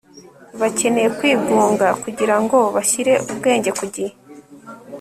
[0.59, 4.13] Bakeneye kwigunga kugira ngo bashyire ubwenge ku gihe